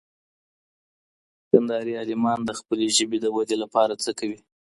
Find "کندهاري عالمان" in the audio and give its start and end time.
1.49-2.39